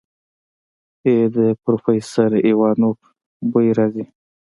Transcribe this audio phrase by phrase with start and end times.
[1.05, 2.99] ای د پروفيسر ايوانوف
[3.51, 4.05] بوئ راځي.